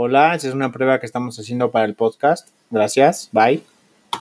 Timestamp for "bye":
3.32-3.64